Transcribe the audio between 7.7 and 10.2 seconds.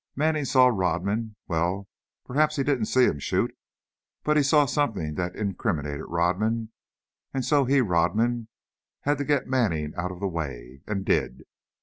Rodman, had to get Manning out of